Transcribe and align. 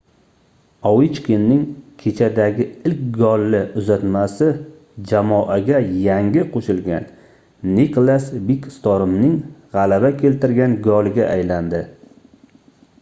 ovechkinning 0.91 1.65
kechadagi 2.03 2.65
ilk 2.89 3.03
golli 3.17 3.59
uzatmasi 3.81 4.47
jamoaga 5.11 5.83
yangi 6.05 6.45
qoʻshilgan 6.55 7.05
niklas 7.75 8.25
bekstormning 8.49 9.37
gʻalaba 9.77 10.13
keltirgan 10.25 10.77
goliga 10.91 11.29
aylandi 11.37 11.85